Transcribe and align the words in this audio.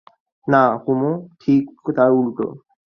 না 0.47 0.63
কুমু, 0.83 1.11
ঠিক 1.41 1.63
তার 1.97 2.11
উলটো। 2.11 2.47